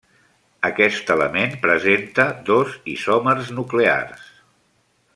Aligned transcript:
Aquest 0.69 1.11
element 1.15 1.53
presenta 1.67 2.27
do 2.49 2.57
isòmers 2.97 3.53
nuclears. 3.61 4.29